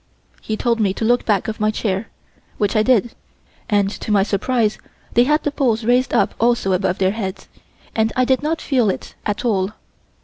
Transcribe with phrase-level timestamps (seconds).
[0.41, 2.07] He told me to look back of my chair,
[2.57, 3.13] which I did,
[3.69, 4.79] and to my surprise
[5.13, 7.47] they had the poles raised up also above their heads,
[7.95, 9.73] and I did not feel it at all.